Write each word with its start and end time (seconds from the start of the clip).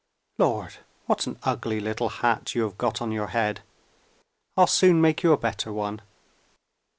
Lord! 0.39 0.77
what 1.05 1.27
an 1.27 1.37
ugly 1.43 1.79
little 1.79 2.09
hat 2.09 2.55
you 2.55 2.63
have 2.63 2.79
got 2.79 3.03
on 3.03 3.11
your 3.11 3.27
head! 3.27 3.61
I'll 4.57 4.65
soon 4.65 4.99
make 4.99 5.21
you 5.21 5.31
a 5.31 5.37
better 5.37 5.71
one." 5.71 6.01